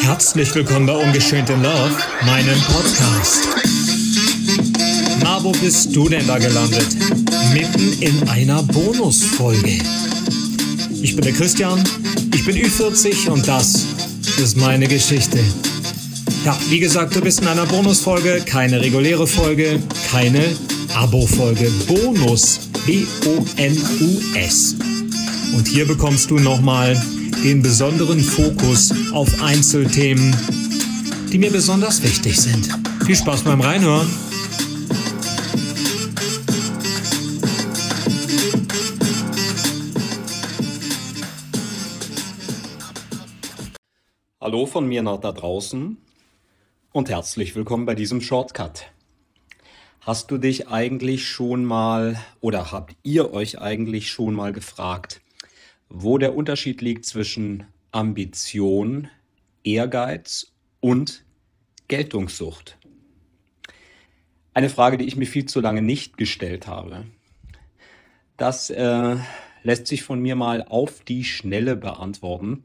[0.00, 3.48] Herzlich willkommen bei Ungeschönt in Love, meinem Podcast.
[5.20, 6.86] Na, wo bist du denn da gelandet?
[7.52, 9.78] Mitten in einer Bonusfolge.
[11.02, 11.82] Ich bin der Christian,
[12.34, 13.84] ich bin Ü40 und das
[14.38, 15.38] ist meine Geschichte.
[16.44, 20.56] Ja, wie gesagt, du bist in einer Bonusfolge, keine reguläre Folge, keine
[20.94, 21.70] Abo-Folge.
[21.86, 24.76] Bonus, B-O-N-U-S.
[25.54, 27.00] Und hier bekommst du nochmal
[27.44, 30.34] den besonderen Fokus auf Einzelthemen,
[31.30, 32.68] die mir besonders wichtig sind.
[33.04, 34.08] Viel Spaß beim Reinhören.
[44.40, 45.98] Hallo von mir nach da draußen
[46.92, 48.86] und herzlich willkommen bei diesem Shortcut.
[50.00, 55.20] Hast du dich eigentlich schon mal oder habt ihr euch eigentlich schon mal gefragt,
[55.94, 59.08] wo der Unterschied liegt zwischen Ambition,
[59.62, 61.24] Ehrgeiz und
[61.86, 62.78] Geltungssucht?
[64.54, 67.04] Eine Frage, die ich mir viel zu lange nicht gestellt habe.
[68.38, 69.16] Das äh,
[69.62, 72.64] lässt sich von mir mal auf die Schnelle beantworten.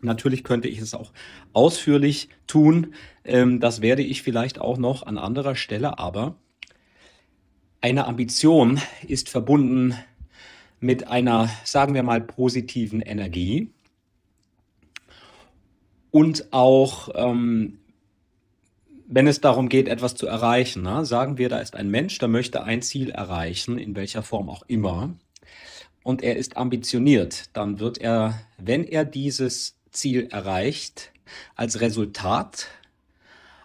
[0.00, 1.12] Natürlich könnte ich es auch
[1.52, 2.94] ausführlich tun.
[3.24, 6.34] Ähm, das werde ich vielleicht auch noch an anderer Stelle, aber
[7.80, 9.94] eine Ambition ist verbunden
[10.82, 13.70] mit einer, sagen wir mal, positiven Energie
[16.10, 17.78] und auch, ähm,
[19.06, 20.82] wenn es darum geht, etwas zu erreichen.
[20.82, 24.50] Na, sagen wir, da ist ein Mensch, der möchte ein Ziel erreichen, in welcher Form
[24.50, 25.14] auch immer,
[26.02, 31.12] und er ist ambitioniert, dann wird er, wenn er dieses Ziel erreicht,
[31.54, 32.66] als Resultat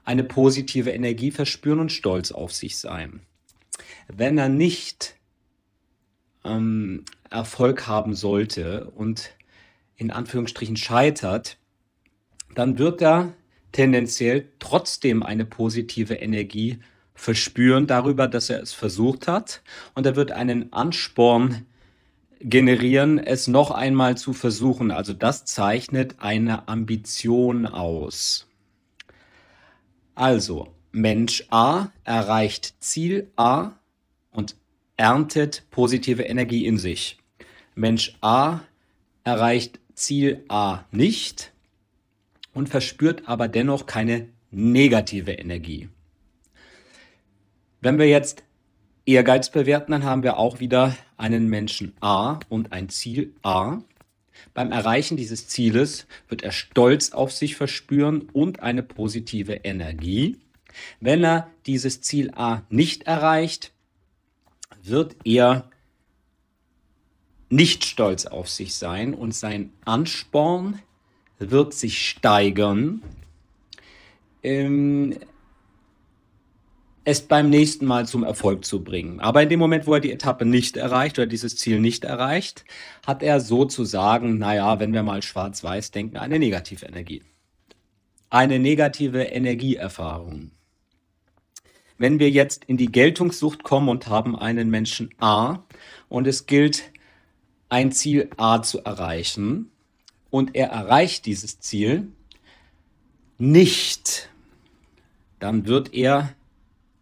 [0.03, 3.21] eine positive Energie verspüren und stolz auf sich sein.
[4.07, 5.16] Wenn er nicht
[6.47, 9.31] ähm, Erfolg haben sollte und
[9.95, 11.57] in Anführungsstrichen scheitert,
[12.55, 13.33] dann wird er
[13.71, 16.79] tendenziell trotzdem eine positive Energie
[17.13, 19.61] verspüren darüber, dass er es versucht hat
[19.95, 21.65] und er wird einen Ansporn
[22.39, 24.91] generieren, es noch einmal zu versuchen.
[24.91, 28.47] Also das zeichnet eine Ambition aus.
[30.13, 33.71] Also Mensch A erreicht Ziel A
[34.97, 37.17] erntet positive Energie in sich.
[37.75, 38.61] Mensch A
[39.23, 41.53] erreicht Ziel A nicht
[42.53, 45.89] und verspürt aber dennoch keine negative Energie.
[47.81, 48.43] Wenn wir jetzt
[49.05, 53.79] Ehrgeiz bewerten, dann haben wir auch wieder einen Menschen A und ein Ziel A.
[54.53, 60.37] Beim Erreichen dieses Zieles wird er Stolz auf sich verspüren und eine positive Energie.
[60.99, 63.71] Wenn er dieses Ziel A nicht erreicht,
[64.87, 65.69] wird er
[67.49, 70.79] nicht stolz auf sich sein und sein Ansporn
[71.39, 73.01] wird sich steigern.
[74.43, 75.17] Ähm,
[77.03, 79.21] es beim nächsten Mal zum Erfolg zu bringen.
[79.21, 82.65] Aber in dem Moment, wo er die Etappe nicht erreicht oder dieses Ziel nicht erreicht,
[83.05, 87.23] hat er sozusagen, naja, wenn wir mal schwarz-weiß denken, eine negative Energie.
[88.29, 90.51] Eine negative Energieerfahrung.
[91.97, 95.63] Wenn wir jetzt in die Geltungssucht kommen und haben einen Menschen A
[96.09, 96.91] und es gilt,
[97.69, 99.71] ein Ziel A zu erreichen
[100.29, 102.07] und er erreicht dieses Ziel
[103.37, 104.29] nicht,
[105.39, 106.33] dann wird er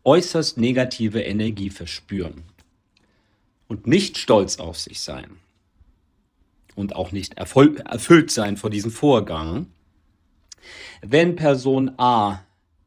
[0.03, 2.43] äußerst negative Energie verspüren
[3.67, 5.37] und nicht stolz auf sich sein
[6.75, 9.67] und auch nicht erfüllt sein vor diesem Vorgang.
[11.01, 12.43] Wenn Person A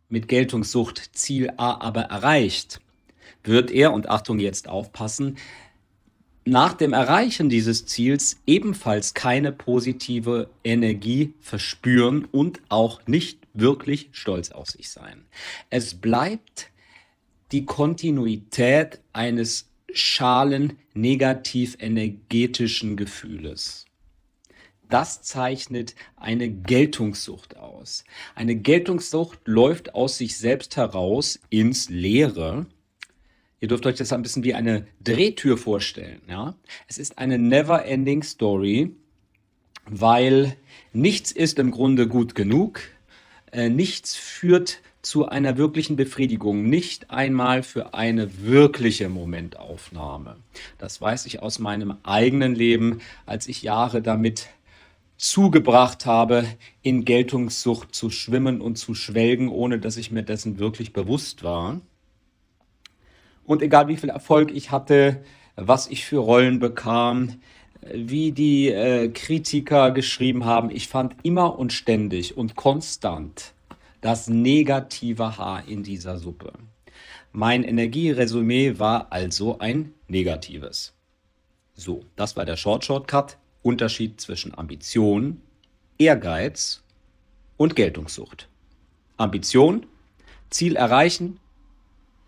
[0.09, 2.81] mit Geltungssucht Ziel A aber erreicht,
[3.45, 5.37] wird er, und Achtung jetzt aufpassen,
[6.45, 14.51] nach dem Erreichen dieses Ziels ebenfalls keine positive Energie verspüren und auch nicht wirklich stolz
[14.51, 15.27] auf sich sein.
[15.69, 16.71] Es bleibt
[17.53, 23.88] die Kontinuität eines schalen negativ energetischen Gefühles.
[24.89, 28.05] Das zeichnet eine Geltungssucht aus.
[28.35, 32.67] Eine Geltungssucht läuft aus sich selbst heraus ins Leere.
[33.61, 36.23] Ihr dürft euch das ein bisschen wie eine Drehtür vorstellen.
[36.29, 36.55] Ja?
[36.87, 38.95] Es ist eine never-ending Story,
[39.85, 40.57] weil
[40.93, 42.81] nichts ist im Grunde gut genug.
[43.53, 50.37] Äh, nichts führt zu einer wirklichen Befriedigung, nicht einmal für eine wirkliche Momentaufnahme.
[50.77, 54.49] Das weiß ich aus meinem eigenen Leben, als ich Jahre damit
[55.19, 56.47] zugebracht habe,
[56.81, 61.81] in Geltungssucht zu schwimmen und zu schwelgen, ohne dass ich mir dessen wirklich bewusst war.
[63.45, 65.23] Und egal wie viel Erfolg ich hatte,
[65.57, 67.41] was ich für Rollen bekam,
[67.93, 73.55] wie die äh, Kritiker geschrieben haben, ich fand immer und ständig und konstant
[74.01, 76.53] das negative Haar in dieser Suppe.
[77.33, 80.95] Mein Energieresümee war also ein negatives.
[81.75, 83.39] So, das war der Short Shortcut.
[83.69, 85.43] Unterschied zwischen Ambition,
[85.99, 86.83] Ehrgeiz
[87.59, 88.49] und Geltungssucht.
[89.19, 89.85] Ambition,
[90.49, 91.39] Ziel erreichen,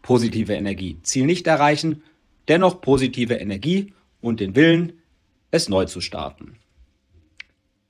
[0.02, 0.98] positive Energie.
[1.02, 2.02] Ziel nicht erreichen,
[2.48, 4.92] dennoch positive Energie und den Willen,
[5.50, 6.58] es neu zu starten.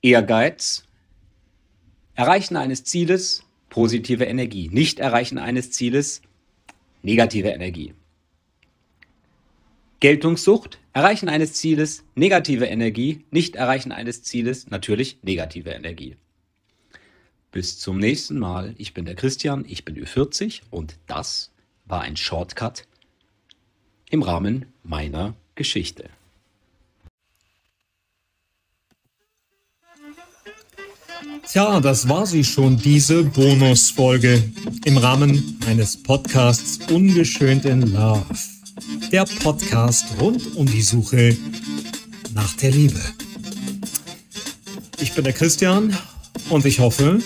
[0.01, 0.85] Ehrgeiz,
[2.15, 4.69] Erreichen eines Zieles, positive Energie.
[4.69, 6.21] Nicht erreichen eines Zieles,
[7.03, 7.95] negative Energie.
[10.01, 16.17] Geltungssucht, Erreichen eines Zieles, negative Energie, nicht erreichen eines Zieles, natürlich negative Energie.
[17.51, 18.73] Bis zum nächsten Mal.
[18.79, 21.51] Ich bin der Christian, ich bin Ü40 und das
[21.85, 22.87] war ein Shortcut
[24.09, 26.09] im Rahmen meiner Geschichte.
[31.47, 34.51] Tja, das war sie schon, diese Bonusfolge
[34.85, 38.25] im Rahmen meines Podcasts Ungeschönt in Love.
[39.11, 41.35] Der Podcast rund um die Suche
[42.33, 42.99] nach der Liebe.
[45.01, 45.97] Ich bin der Christian
[46.49, 47.19] und ich hoffe,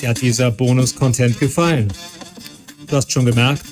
[0.00, 1.92] dir hat dieser Bonus-Content gefallen.
[2.86, 3.64] Du hast schon gemerkt,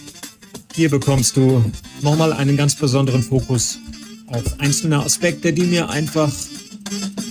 [0.74, 1.64] hier bekommst du
[2.02, 3.78] nochmal einen ganz besonderen Fokus
[4.26, 6.32] auf einzelne Aspekte, die mir einfach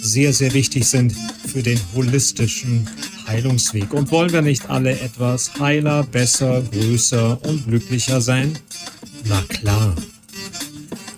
[0.02, 1.14] sehr, sehr wichtig sind
[1.46, 2.88] für den holistischen
[3.28, 3.94] Heilungsweg.
[3.94, 8.58] Und wollen wir nicht alle etwas heiler, besser, größer und glücklicher sein?
[9.30, 9.96] Na klar.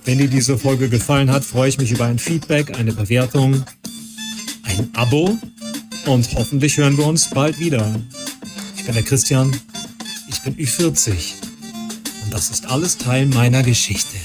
[0.04, 3.63] Wenn dir diese Folge gefallen hat, freue ich mich über ein Feedback, eine Bewertung,
[4.63, 5.38] ein Abo
[6.08, 7.96] und hoffentlich hören wir uns bald wieder.
[8.75, 9.56] Ich bin der Christian,
[10.28, 11.36] ich bin Ü40
[12.25, 14.18] und das ist alles Teil meiner Geschichte.